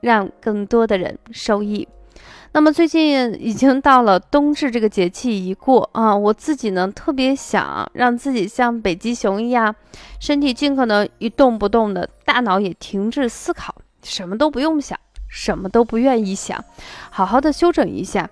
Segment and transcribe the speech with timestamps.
[0.00, 1.86] 让更多的人受益。
[2.52, 9.74] 那么最近已经到了冬至这个节气一过啊，我自己呢特别想让自己像北极熊一样，
[10.18, 16.64] 身体尽可能一动不动的，大脑也停滞思考，什么都不用想，什么都不愿意想，
[17.10, 18.30] 好好的休整一下。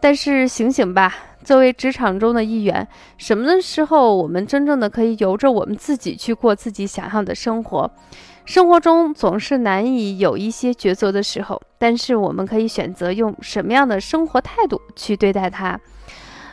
[0.00, 1.12] 但是醒醒吧，
[1.42, 2.86] 作为职场中的一员，
[3.18, 7.90] 什么的时候我们真正的可以由着我们自己去过自己想要的生活？
[8.44, 15.80] 生活中总是难以有一些抉择的时候，但是我们可以选择用什么样的生活态度去对待它。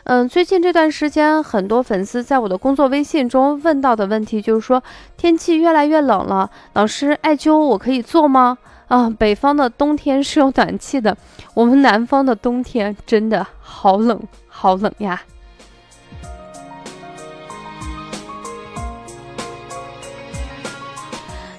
[0.06, 4.82] 嗯，最近这段时间，很多粉丝在我的工作微信中问到的问题就是说，
[5.18, 8.58] 天气越来越冷了，老师艾灸我可以做吗？
[8.88, 11.16] 啊，北方的冬天是有暖气的，
[11.54, 15.22] 我们南方的冬天真的好冷，好冷呀。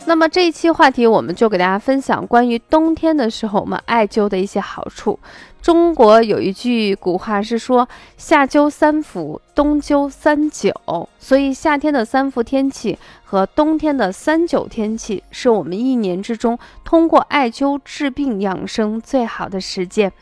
[0.04, 5.18] 那么这一期话题，我们就给大家分享关于冬天的时候我们艾灸的一些好处。
[5.62, 10.72] 中国有一句古话是说：“夏灸三伏，冬灸三九。”
[11.20, 12.98] 所以夏天的三伏天气。
[13.32, 20.12] 和冬天的三九天气是我们一年之中通过艾灸治病养生最好的时间。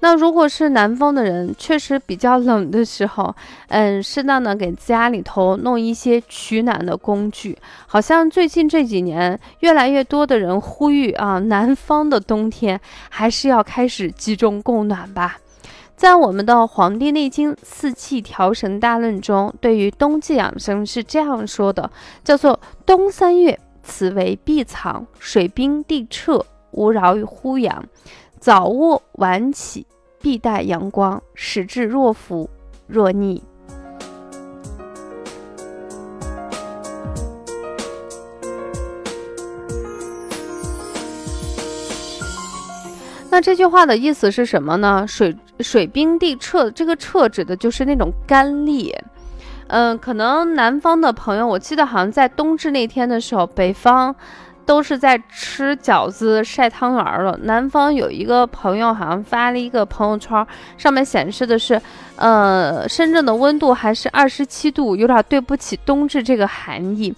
[0.00, 3.34] 那如果是南方的人，确实比较冷的时候，
[3.68, 7.58] 嗯，适当的给家里头弄一些取暖的工具。
[7.86, 15.38] 好像最近这几年，越来越多的人呼吁啊，南方的冬天还是要开始集中供暖吧。
[15.96, 21.90] 在我们的《黄帝内经·四气调神大论》中，对于冬季养生是这样说的：
[22.22, 27.84] 叫做冬三月，此为闭藏，水冰地彻，无扰于呼阳。
[28.40, 29.84] 早卧晚起，
[30.20, 32.48] 必待阳光，使至若伏
[32.86, 33.42] 若逆。
[43.30, 45.04] 那这句话的意思是什么呢？
[45.06, 49.04] 水水冰地彻，这个彻指的就是那种干裂。
[49.66, 54.16] 嗯，可能南方的朋友，我记得好像在冬至那天的时候，北方
[54.68, 57.34] 都是在吃饺子、晒汤圆了。
[57.44, 60.46] 南方有一个朋友好像发了一个朋友圈，
[60.76, 61.80] 上面显示的是，
[62.16, 67.14] 呃，深圳的温度还是二十七度，有点对不起冬至这个含义。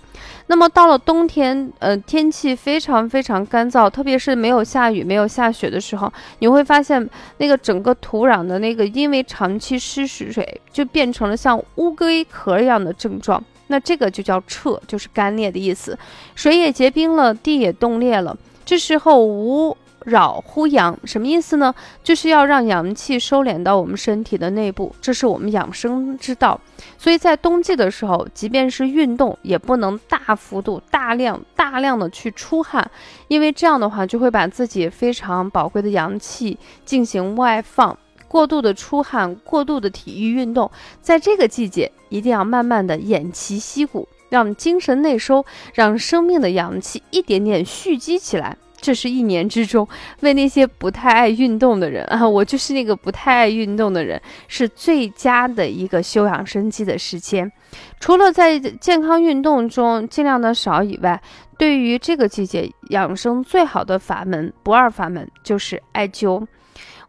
[0.46, 7.04] 那么到了冬天，呃，天气非常非常干燥，特别是没有下雨、没有下雪的时候，你会发现
[7.38, 13.42] 那个整个土壤的那个因为长期失水，就变成了像乌龟壳一样的症状。
[13.70, 15.98] 那这个就叫彻，就是干裂的意思，
[16.34, 18.36] 水也结冰了，地也冻裂了。
[18.64, 19.76] 这时候无。
[20.06, 21.74] 扰乎阳什么意思呢？
[22.02, 26.58] 就是要让阳气收敛到我们身体的内部，这是我们养生之道。
[26.96, 32.90] 所以在冬季的时候，即便是运动，也不能大幅度、大量、大量的去出汗，
[33.28, 37.94] 因为这样的话就会把自己非常宝贵的阳气进行外放。
[38.30, 40.70] 过度的出汗、过度的体育运动，
[41.02, 48.56] 在这个季节一定要慢慢的偃旗息鼓，让精神内收，让生命的阳气一点点蓄积起来。
[48.80, 49.86] 这是一年之中
[50.20, 57.50] 为那些不太爱运动的人啊， 我就是那个不太爱运动的人，是最佳的一个休养生息的时间。
[57.98, 61.20] 除了在健康运动中尽量的少以外，
[61.58, 66.46] 对于这个季节养生最好的法门，不二法门就是艾灸。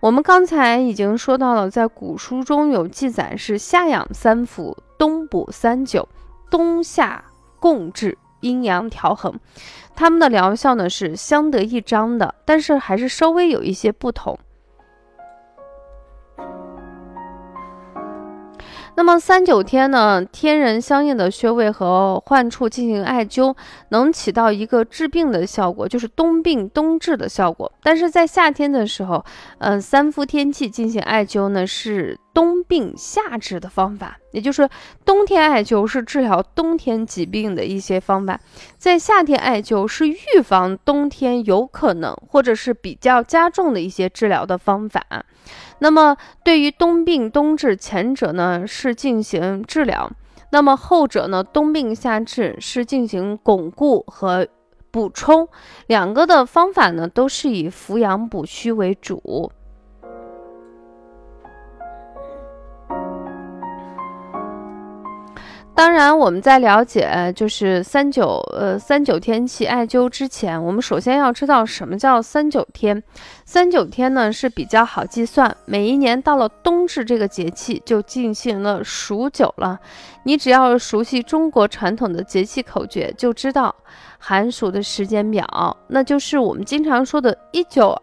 [0.01, 6.09] 我们刚才已经说到了，在古书中有记载是夏养三伏，冬补三九，
[6.49, 7.23] 冬夏
[7.59, 8.17] 共治。
[8.39, 9.35] 阴阳调衡，
[9.93, 14.39] 它们的疗效呢是相得益彰的，但是还是稍微有一些不同。
[18.93, 23.55] 那么三九天呢，天人相应的穴位和患处进行艾灸，
[23.89, 27.71] 能起到一个治病的效果，就是冬病冬治的效果。
[27.81, 29.23] 但是在夏天的时候，
[29.57, 34.69] 呃，三伏天气进行艾灸呢，是冬病夏治的方法，也就是
[35.03, 38.39] 冬天艾灸是治疗冬天疾病的一些方法，
[38.77, 45.01] 在夏天艾灸是预防冬天有可能或者是比较加重的一些治疗的方法。
[45.83, 50.11] 那么，对于冬病冬治，前者呢是进行治疗，
[50.51, 54.47] 那么后者呢冬病夏治是进行巩固和
[54.91, 55.47] 补充。
[55.87, 59.51] 两个的方法呢，都是以扶阳补虚为主。
[65.73, 73.01] 当然，我们在了解就是三九呃三九天气艾灸之前，我们首先要知道什么叫三九天。
[73.45, 79.79] 三九天呢是比较好计算，每一年到了冬至这个节气就进行了数九了。
[80.23, 83.73] 你只要熟悉中国传统的节气口诀，就知道
[84.19, 87.99] 寒暑的时间表，那就是我们经常说的“一九”。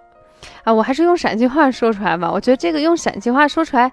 [0.65, 3.93] 啊，我还是用陕西话说出来吧，我觉得这个用陕西话说出来。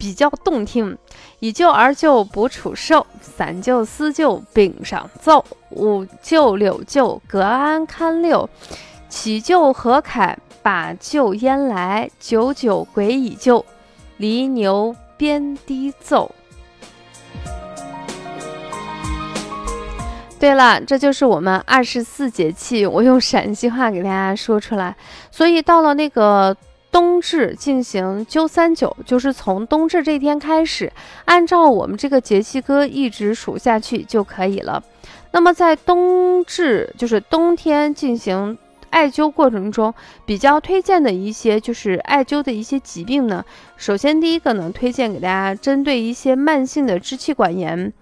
[0.00, 0.96] 比较动听，
[1.40, 8.48] 以旧而旧不处寿，三旧四旧柄上奏，五旧六旧隔安堪六，
[9.08, 13.64] 七旧何慨把旧烟来，九九鬼已旧，
[14.18, 16.30] 离牛鞭低奏。
[20.38, 24.94] 对了，这就是我们二十四节气，我用陕西话给大家说出来，
[25.30, 26.54] 所以到了那个。
[26.90, 30.92] 冬至进行灸三九，就是从冬至这天开始，
[31.24, 34.82] 按照我们这个节气歌一直数下去就可以了。
[35.32, 38.58] 那么在冬至，就是冬天进行
[38.90, 39.94] 艾灸过程中，
[40.26, 43.44] 比较推荐的一些就是艾灸的一些疾病呢。
[43.76, 47.92] 首先第一个呢，推荐给大家针对一些慢性的支气管炎。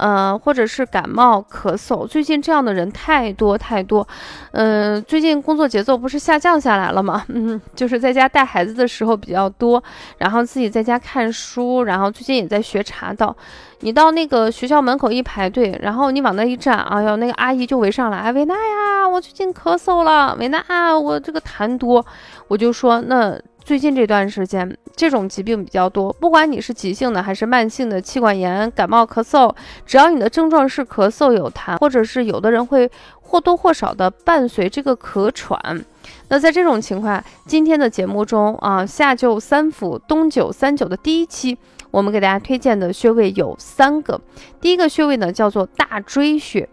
[0.00, 4.06] 呃，或者是感冒、咳嗽，最近这样的人太多太多。
[4.52, 7.22] 嗯，最近工作节奏不是下降下来了吗？
[7.28, 9.82] 嗯，就是在家带孩子的时候比较多，
[10.18, 13.36] 然后自己在家看书，然后最近也在学茶道。
[13.82, 20.62] 你到那个学校门口一排队，然后你往那一站，哎呦，那个阿姨就围上来，哎，维娜呀，我最近咳嗽了，维娜，
[20.98, 22.04] 我这个痰多，
[22.48, 23.40] 我就说那。
[23.62, 26.10] 最近这段时间，这种疾病比较多。
[26.14, 29.54] 不管你是急性的还是慢性的气管炎、感冒、咳嗽，
[29.84, 32.90] 只要你的症状是咳嗽有痰，或者是有的人会
[33.20, 35.84] 或多或少的伴随这个咳喘，
[36.28, 41.56] 那在这种情况，今天的节目中啊，夏灸三伏、冬灸三九的第一期，
[41.90, 44.18] 我们给大家推荐的穴位有三个。
[44.58, 46.66] 第一个穴位呢，叫做大椎穴。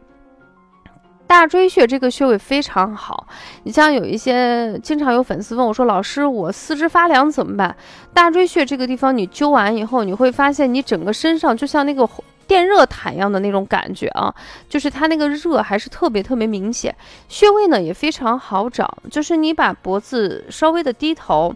[1.28, 3.28] 大椎穴这个穴位非常好，
[3.64, 7.76] 你像有一些经常有粉丝问我说：“老师，我四肢发凉怎么办？”
[8.14, 12.10] 大椎穴这个地方你灸完以后，你会发现你整个身上就像那个
[12.48, 14.34] 电热毯一样的那种感觉啊，
[14.70, 16.96] 就是它那个热还是特别特别明显。
[17.28, 21.54] 穴位呢也非常好找，就是你把脖子稍微的低头。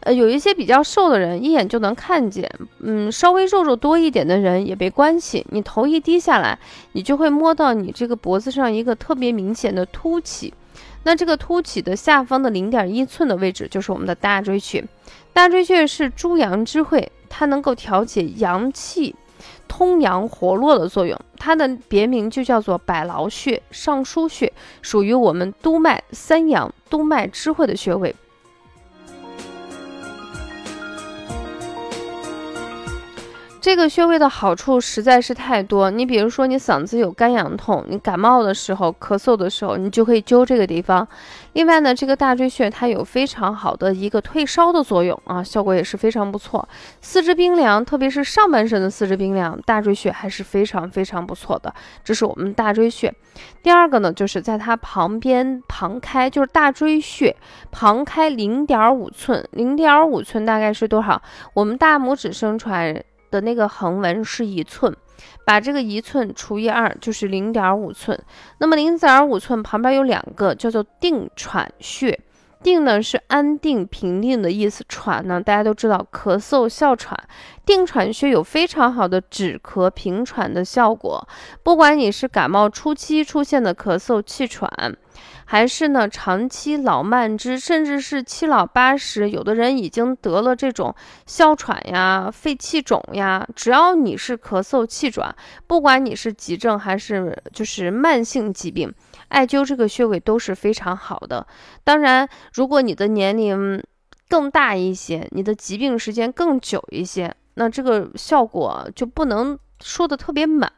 [0.00, 2.50] 呃，有一些比较瘦的人一眼就能看见，
[2.80, 5.44] 嗯，稍微肉肉多一点的人也没关系。
[5.50, 6.58] 你头一低下来，
[6.92, 10.52] 你就会摸到你这个脖子上一个特别明显的凸起。
[11.02, 14.84] 那这个凸起的下方的零点一寸的位置就是我们的大椎穴。
[15.32, 19.14] 大椎穴是诸阳之会，它能够调节阳气、
[19.68, 21.18] 通阳活络的作用。
[21.38, 28.14] 它的别名就叫做百劳穴、上腧穴，属于我们督脉三阳、督脉之会的穴位。
[33.60, 41.06] 这个穴位的好处实在是太多，你比如说你嗓子有干痒痛，你感冒的时候、咳嗽的时候，你就可以灸这个地方。
[41.52, 46.66] 另外呢，这个大椎穴它有非常好的一个退烧的作用啊，效果也是非常不错。
[47.02, 51.72] 四肢冰凉，特别是上半身的四肢冰凉，大椎穴还是非常非常不错的。
[52.02, 53.12] 这是我们大椎穴。
[53.62, 57.36] 第二个呢，就是在它旁边旁开，就是大椎穴
[57.70, 61.20] 旁开零点五寸，零点五寸大概是多少？
[61.52, 63.04] 我们大拇指伸出来。
[63.30, 64.94] 的那个横纹是一寸，
[65.44, 68.18] 把这个一寸除以二就是零点五寸。
[68.58, 72.18] 那么零点五寸旁边有两个叫做定喘穴，
[72.62, 77.16] 定呢是安定平定的意思，喘呢大家都知道咳嗽哮喘，
[77.64, 81.26] 定喘穴有非常好的止咳平喘的效果。
[81.62, 84.96] 不管你是感冒初期出现的咳嗽气喘。
[85.50, 90.94] 还是呢，长期老慢支，甚至是七老八十，有的人已经得了这种
[91.26, 93.44] 哮喘呀、肺气肿呀。
[93.56, 95.34] 只要你是咳嗽气喘，
[95.66, 98.94] 不管你是急症还是就是慢性疾病，
[99.26, 101.44] 艾灸这个穴位都是非常好的。
[101.82, 103.82] 当然，如果你的年龄
[104.28, 109.58] 更大一些，你的疾病时间更久一些，那这个效果就不能。
[109.82, 110.70] 说的特别满，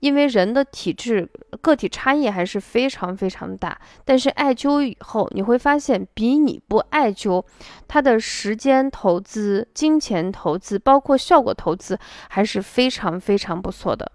[0.00, 1.28] 因为人的体质
[1.60, 3.78] 个体差异还是非常非常大。
[4.04, 7.44] 但是艾灸以后，你会发现比你不艾灸，
[7.86, 14.10] 它的时间投资、金钱投资，包括效果投资，还是非常非常不错的。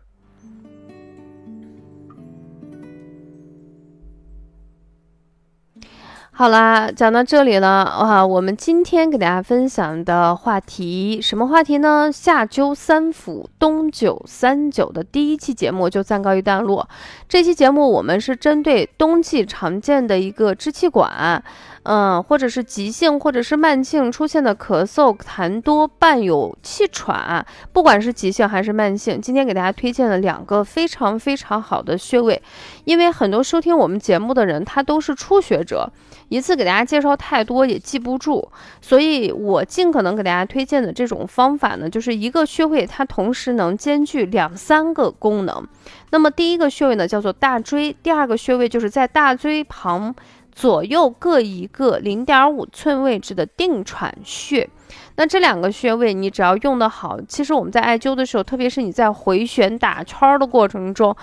[6.39, 12.11] 好啦，讲到这里了啊，我们今天给大家分享的话题什么话题呢？
[12.13, 16.87] 夏灸三伏，冬灸三九的第一期节目就暂告一段落。
[17.27, 21.43] 这期节目我们是针对冬季常见的一个支气管。
[21.89, 32.43] 嗯，或者是急性，或者是慢性出现的咳嗽、痰多伴有气喘，不管是急性还是慢性，今天给大家推荐了两个非常非常好的穴位。
[32.83, 35.89] 因为很多收听我们节目的人，他都是初学者，
[36.29, 38.47] 一次给大家介绍太多也记不住，
[38.81, 45.67] 所以我尽可能给大家推荐的这种方法呢，就是一个穴位它同时能兼具两三个功能。
[46.11, 50.15] 那么第一个穴位呢叫做大椎，第二个穴位就是在大椎旁。
[50.51, 54.67] 左右各一个零点五寸位置的定喘穴，
[55.15, 61.15] 那这两个穴位你只要用得好，其实我们在艾灸的时候，特别是你在回旋打圈的过程中，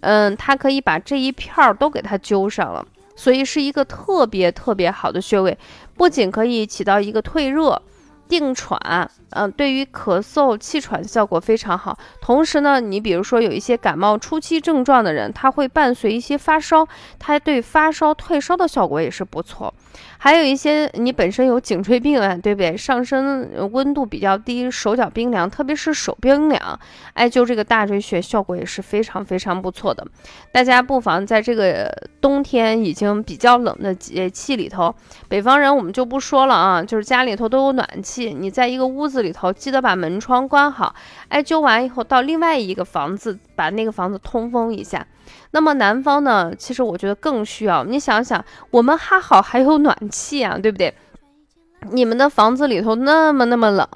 [0.00, 5.56] 嗯，它可以把这一片儿都给它灸上了，所以是一个特别特别好的穴位，
[5.96, 7.80] 不仅可以起到一个退热。
[8.32, 8.80] 定喘，
[9.32, 11.98] 嗯，对于咳嗽、气喘效果非常好。
[12.18, 19.74] 同时呢，你比如说有一些感冒初期症状的人，他会伴随一些发烧，它对发烧退烧的效果也是不错。
[20.16, 22.74] 还有一些你本身有颈椎病啊，对不对？
[22.74, 26.80] 上身温度比较低，手脚冰凉，特别是手冰凉，
[27.12, 30.06] 艾灸这个大椎穴效果也是非常非常不错的。
[30.50, 34.94] 大家不妨在这个冬天已经比较冷的节气里头，
[35.28, 40.94] 北方人我们就不说了啊，就是家里头都有暖气，你在一个屋子里头，记得把门窗关好。
[41.28, 45.06] 艾灸完以后，到另外一个房子，把那个房子通风一下。
[45.52, 46.54] 那么南方呢？
[46.56, 47.84] 其实我觉得更需要。
[47.84, 50.92] 你想想，我们还好还有暖气啊，对不对？
[51.90, 53.86] 你们的房子里头那么那么冷，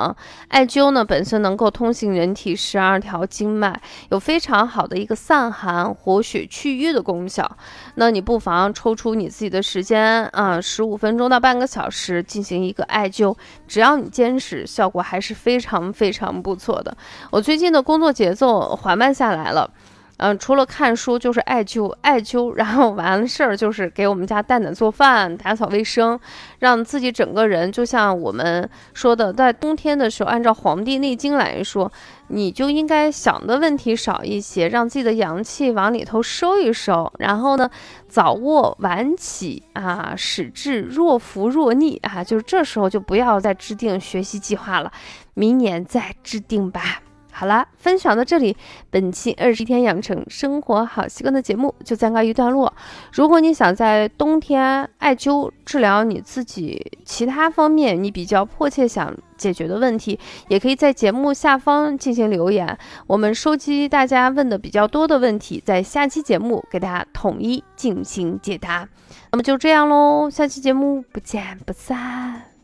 [0.49, 7.57] 艾灸呢本身能够通行人体十二条经脉，有非常好的一个散寒、活血、祛瘀的功效。
[7.95, 13.37] 那你不妨抽出你自己的时间啊，十五分钟到半个小时进行一个艾灸，
[13.69, 16.97] 只要你坚持，效果还是非常非常不错的。
[17.31, 19.71] 我最近的工作节奏缓慢下来了。
[20.19, 26.19] 嗯，除了看书就是艾灸，艾灸，然后完事儿就是给我们家蛋蛋做饭、打扫卫生，
[26.61, 31.93] 让自己整个人就像我们说的，在冬天的时候，按照《黄帝内经》来说，
[32.29, 37.71] 你就应该想的问题少一些，让自己的阳气往里头收一收，然后呢，
[38.09, 44.91] 早卧晚起啊，使至若伏若逆啊，就是这时候就不要再制定学习计划了，
[45.35, 47.03] 明年再制定吧。
[47.39, 48.57] 好了，分享到这里，
[48.89, 52.73] 本期二十一天养成生活好习惯的节目就暂告一段落。
[53.13, 68.89] 如果你想在冬天艾灸治疗你自己其他方面你比较迫切想解决的问题，也可以在节目下方进行留言，我们收集大家问的比较多的问题，在下期节目给大家统一进行解答。
[69.31, 72.56] 那么就这样喽，下期节目不见不散。